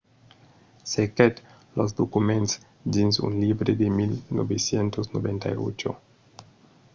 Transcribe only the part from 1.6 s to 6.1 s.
los documents dins un libre de 1998